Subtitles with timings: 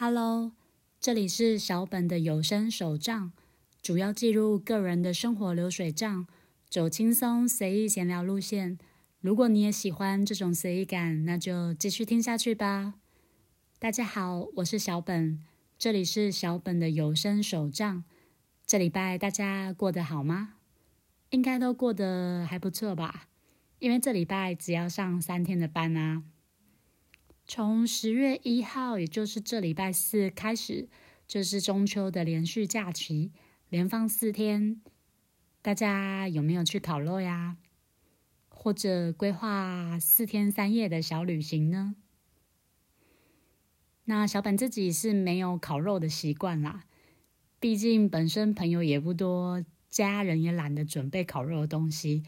[0.00, 0.52] Hello，
[1.00, 3.32] 这里是小本的有声手账，
[3.82, 6.24] 主要记录个人的生活流水账，
[6.70, 8.78] 走轻松随意闲聊路线。
[9.20, 12.94] 如果你也喜欢这种随意感，那就继续听下去吧。
[13.80, 15.42] 大家好，我是小本，
[15.76, 18.04] 这里是小本的有声手账。
[18.64, 20.54] 这礼拜大家过得好吗？
[21.30, 23.26] 应该都过得还不错吧？
[23.80, 26.22] 因为这礼拜只要上三天的班啊。
[27.50, 30.86] 从十月一号，也就是这礼拜四开始，
[31.26, 33.32] 就是中秋的连续假期，
[33.70, 34.82] 连放四天。
[35.62, 37.56] 大家有没有去烤肉呀？
[38.50, 41.96] 或者规划四天三夜的小旅行呢？
[44.04, 46.84] 那小本自己是没有烤肉的习惯啦，
[47.58, 52.22] 毕竟本身朋友也不多，家人也懒得准备烤肉的东西，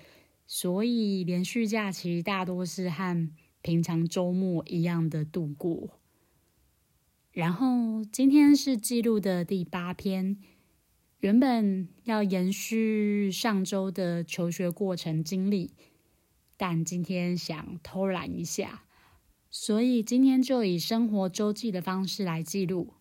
[0.47, 3.31] 所以连续假期大多是和。
[3.63, 6.01] 平常周末一样的度过，
[7.33, 10.39] 然后今天是记录的第八篇，
[11.19, 15.73] 原本要延续上周的求学过程经历，
[16.57, 18.85] 但今天想偷懒一下，
[19.51, 22.95] 所以今天就以生活周记的方式来记录。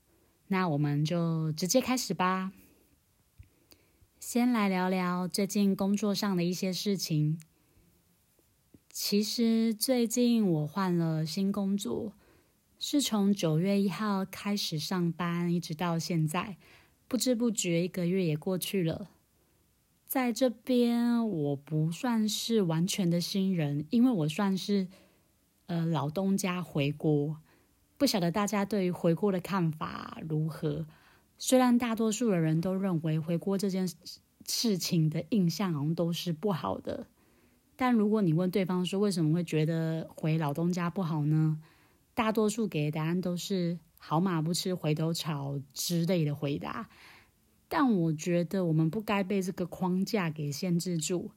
[0.48, 2.52] 那我们就直接开始吧，
[4.20, 7.40] 先来聊聊最近工作上的一些事情。
[9.02, 12.12] 其实最近我换了新工作，
[12.78, 16.58] 是从九月一号开始上班，一直到现在，
[17.08, 19.10] 不知不觉一个月也过去了。
[20.06, 24.90] 在这边我不算是完全的新人，因为我算是
[25.68, 27.38] 呃老东家回国。
[27.98, 30.86] 不晓得大家对于回国的看法如何？
[31.38, 33.90] 虽然大多数的人都认为回国这件
[34.46, 37.08] 事情的印象好像都是不好的。
[37.82, 41.62] 但如果你问对方说为什么会觉得回老东家不好呢？
[42.14, 46.90] 大多数给的答案都是“好马不吃回头草”之类的回答。
[47.70, 51.32] 但我觉得我们不该被这个框架给限制住。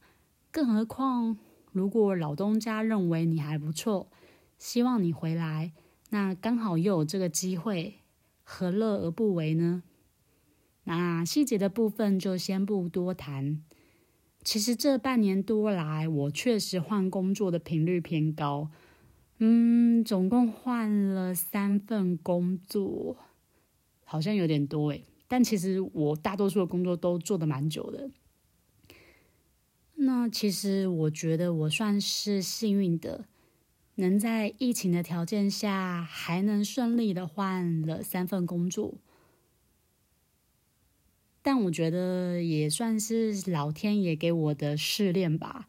[0.51, 1.39] 更何况，
[1.71, 4.09] 如果老东家认为你还不错，
[4.59, 5.71] 希望你回来，
[6.11, 8.01] 那刚好又有这个机会，
[8.43, 9.85] 何乐而不为呢？
[10.83, 13.63] 那细节的部分就先不多谈。
[14.45, 18.71] 其实这半年多来，我确实换工作的频率偏高，
[19.39, 23.17] 嗯，总共换了三份工作，
[24.05, 25.05] 好像有点多诶。
[25.29, 28.11] 但其实我大多数的工作都做的蛮久的。
[29.95, 33.27] 那其实我觉得我算是幸运的，
[33.95, 38.95] 能在疫情的条件下还能顺利的换了三份工作。
[41.45, 45.67] 但我觉得也算是老天爷给我的试炼吧。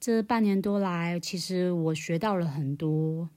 [0.00, 3.28] 这半年多来，其实我学到了很多。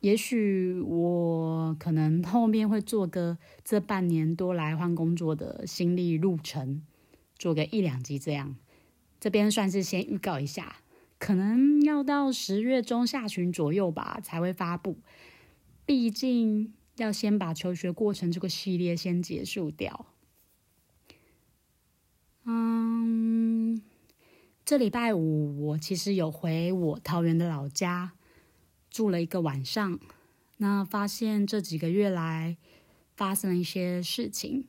[0.00, 6.82] 也许我可能后面会做个这半年多来换工作的心历路程，
[7.38, 8.56] 做个一两集这样。
[9.18, 10.76] 这边算是先预告一下，
[11.18, 14.98] 可能要到十月中下旬左右吧才会发布。
[15.86, 16.74] 毕竟。
[17.02, 20.06] 要先把求学过程这个系列先结束掉。
[22.44, 23.80] 嗯，
[24.64, 28.12] 这礼拜五我其实有回我桃园的老家
[28.90, 29.98] 住了一个晚上。
[30.58, 32.58] 那发现这几个月来
[33.16, 34.66] 发生了一些事情。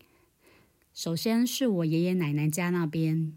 [0.94, 3.34] 首先是我爷爷奶奶家那边，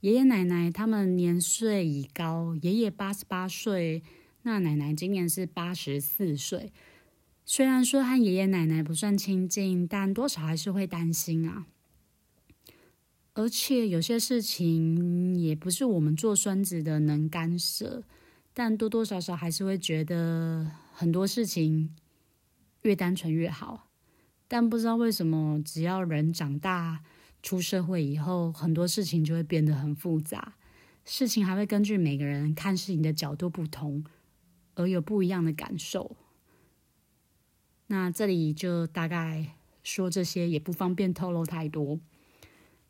[0.00, 4.02] 爷爷奶奶他们年岁已高，爷爷八十八岁，
[4.42, 6.72] 那奶奶今年是八十四岁。
[7.48, 11.66] 虽然说和爷爷奶奶不算亲近，但多少还是会担心啊。
[13.34, 18.02] 而且有些事情也不是我们做孙子的能干涉，
[18.52, 21.94] 但多多少少还是会觉得很多事情
[22.82, 23.90] 越单纯越好。
[24.48, 27.04] 但不知道为什么，只要人长大
[27.44, 30.54] 出社会以后，很多事情就会变得很复杂，
[31.04, 34.04] 事情还会根据每个人看事情的角度不同，
[34.74, 36.16] 而有不一样的感受。
[37.88, 42.00] 那这里就大概说这些，也不方便透露太多。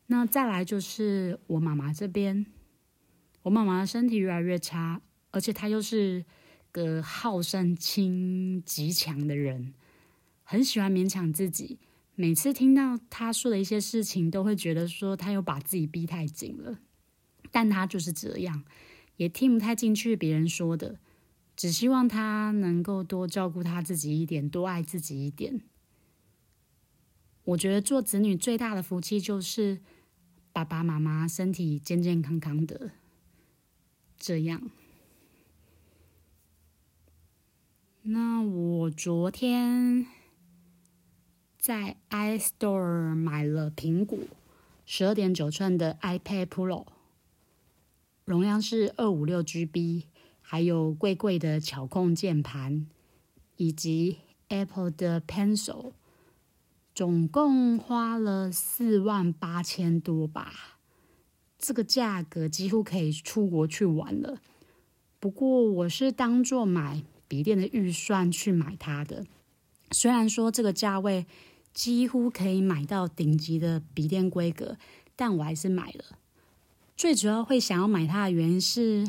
[0.07, 2.45] 那再来就是我妈妈这边，
[3.43, 5.01] 我妈妈身体越来越差，
[5.31, 6.25] 而且她又是
[6.71, 9.73] 个好胜心极强的人，
[10.43, 11.77] 很喜欢勉强自己。
[12.15, 16.79] 每次听到她说的一些事情，都会觉得说她又把自己逼太紧了。
[17.51, 18.63] 但她就是这样，
[19.17, 20.99] 也听不太进去别人说的。
[21.57, 25.59] 只希望他能够多照顾他自己一点，多爱自己一点。
[27.45, 29.81] 我觉得做子女最大的福气就是
[30.53, 32.91] 爸爸妈妈身体健健康康的，
[34.19, 34.69] 这样。
[38.03, 40.05] 那我昨天
[41.57, 44.19] 在 iStore 买了苹果
[44.85, 46.85] 十二点九寸的 iPad Pro，
[48.25, 50.03] 容量是二五六 GB，
[50.49, 52.87] 还有贵贵的巧控键盘，
[53.57, 55.91] 以及 Apple 的 Pencil，
[56.95, 60.77] 总共花了四万八千多吧。
[61.59, 64.39] 这个价格几乎可以出国去玩了。
[65.19, 69.25] 不过我是当做买笔电的预算去买它的，
[69.91, 71.25] 虽然说这个价位。
[71.73, 74.77] 几乎可以买到顶级的笔电规格，
[75.15, 76.17] 但我还是买了。
[76.95, 79.07] 最主要会想要买它的原因是，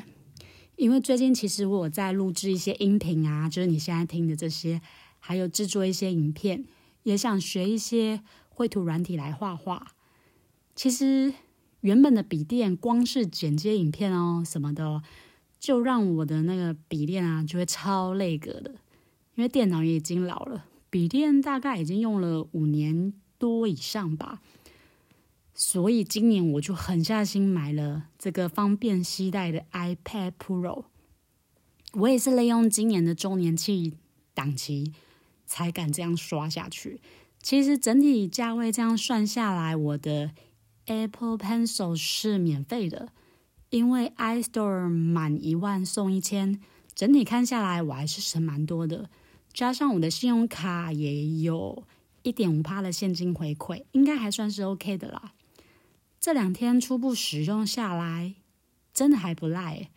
[0.78, 4.80] 因为最近其实我在录制一些音频啊，就是你现在听的这些，
[5.18, 6.64] 还有制作一些影片，
[7.02, 9.94] 也想学一些绘图软体来画画。
[10.76, 11.34] 其实
[11.80, 15.02] 原本的笔电光是剪接影片哦什么的，
[15.58, 18.70] 就让我的那个笔电啊就会超累格的，
[19.34, 20.66] 因为电脑也已经老了。
[20.90, 24.40] 笔电大概已经用了五年多以上吧，
[25.60, 30.84] 所以今年我就狠下心买了这个方便携带的 iPad Pro。
[31.94, 33.92] 我也是利用今年的周年庆
[34.32, 34.92] 档期
[35.46, 37.00] 才敢这样刷下去。
[37.42, 40.30] 其实整体价位这样算下来，我的
[40.86, 43.08] Apple Pencil 是免费的，
[43.70, 46.60] 因为 iStore 满一万送一千，
[46.94, 49.10] 整体看下来我还是省蛮多的。
[49.52, 51.82] 加上我的信用卡也有
[52.22, 55.32] 一点五趴的现金回馈，应该还算是 OK 的啦。
[56.20, 58.34] 这两天初步使用下来，
[58.92, 59.90] 真的还不赖。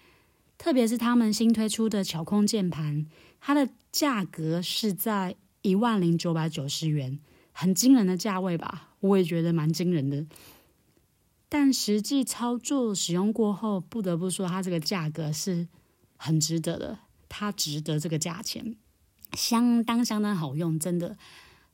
[0.58, 3.08] 特别是他们新推出的巧控键盘，
[3.40, 7.20] 它的价格是在一万零九百九十元，
[7.52, 8.90] 很惊人的价位吧？
[9.00, 10.26] 我也觉得蛮惊人的。
[11.50, 15.68] 但实际操作使用过后，不得不说，它这个价格是
[16.16, 18.76] 很值得的，它值得这个价钱。
[19.34, 21.18] 相当相当好用，真的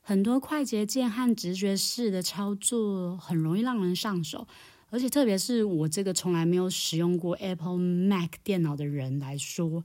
[0.08, 4.48] 很多快捷键和直觉式的操作很容易让人上手，
[4.88, 9.84] 而且特别是我这个从来没有使用过 Apple Mac 电脑的人来说，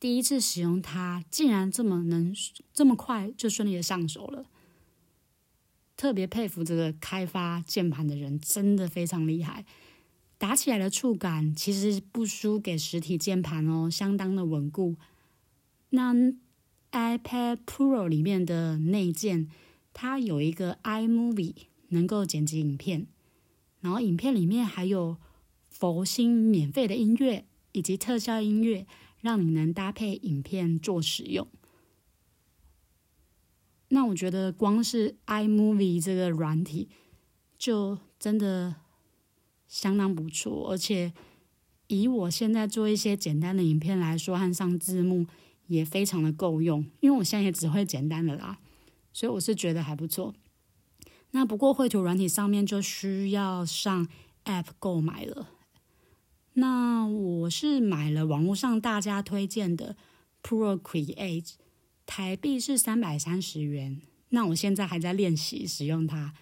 [0.00, 2.34] 第一次使用它竟然这么能
[2.74, 4.46] 这么快就顺利的上手了，
[5.96, 9.64] 特别佩服这个开发键盘的人，真的非常厉害，
[10.38, 14.96] 打起来的触感其实不输给实体键盘哦，相当的稳固。
[15.90, 16.12] 那。
[16.92, 19.48] iPad Pro 里面的内建，
[19.94, 21.54] 它有一个 iMovie
[21.88, 23.06] 能够剪辑影片，
[23.80, 25.16] 然后影片里面还有
[25.68, 28.86] 佛心免费的音乐以及特效音乐，
[29.20, 31.48] 让你能搭配影片做使用。
[33.88, 36.88] 那我觉得光是 iMovie 这个软体
[37.58, 38.76] 就真的
[39.66, 41.12] 相当不错，而且
[41.88, 45.26] 以我现在做一些简单的影片来说，和上字幕。
[45.66, 48.58] 也非常的够用，因为我现在也只会简单的啦，
[49.12, 50.34] 所以我是觉得还不错。
[51.30, 54.06] 那不过绘图软体上面就需要上
[54.44, 55.48] App 购买了。
[56.54, 59.96] 那我是买了网络上大家推荐的
[60.42, 61.52] Procreate，
[62.04, 64.02] 台币是三百三十元。
[64.28, 66.34] 那我现在还在练习使用它，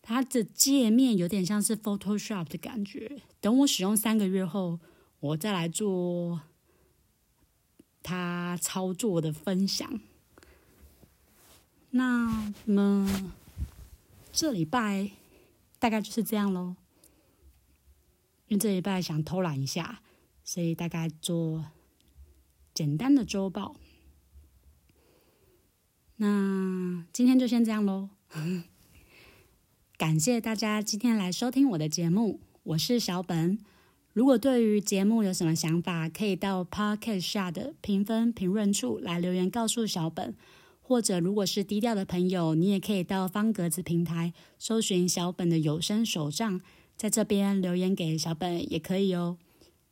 [0.00, 3.20] 它的界面有点像是 Photoshop 的感觉。
[3.40, 4.80] 等我使用三个月后，
[5.20, 6.40] 我再来做。
[8.02, 10.00] 他操作的分享，
[11.90, 13.32] 那么
[14.32, 15.10] 这礼拜
[15.78, 16.76] 大概就是这样喽。
[18.48, 20.02] 因为这礼拜想偷懒一下，
[20.44, 21.64] 所以大概做
[22.74, 23.76] 简单的周报。
[26.16, 28.10] 那今天就先这样喽。
[29.96, 33.58] 感谢大家今天来收听我的节目，我是小本。
[34.12, 40.34] 如果对于节目有什么想法，可以到 Podcast 下的评分评论处来留言告诉小本，
[40.82, 46.60] 或者如果是低调的朋友，你也可以到方格子平台搜寻小本的有声手账，
[46.94, 49.38] 在这边留言给小本也可以哦。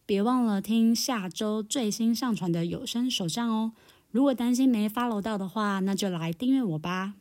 [0.04, 3.72] 别忘了听下周最新上传的有声手账哦。
[4.10, 7.14] 如果担心没 follow 到的话，那就来订阅我吧。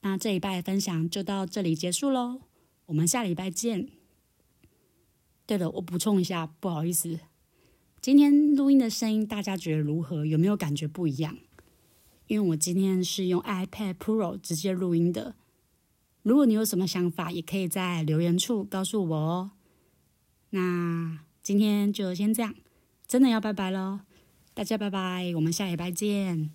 [0.00, 2.40] 那这一拜分享就到这里结束喽，
[2.86, 3.95] 我们下礼拜见。
[5.46, 7.20] 对了，我补充一下，不好意思，
[8.00, 10.26] 今天录音的声音大家觉得如何？
[10.26, 11.38] 有没有感觉不一样？
[12.26, 15.36] 因为我今天是用 iPad Pro 直接录音的。
[16.22, 19.50] 如果你有什么想法，也可以在留言处告诉我哦。
[20.50, 22.52] 那今天就先这样，
[23.06, 24.00] 真的要拜拜喽，
[24.52, 26.50] 大家拜拜，我们下礼拜见。